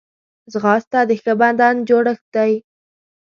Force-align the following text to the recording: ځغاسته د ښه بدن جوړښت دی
ځغاسته 0.51 0.99
د 1.09 1.11
ښه 1.21 1.33
بدن 1.41 1.75
جوړښت 1.89 2.25
دی 2.35 2.51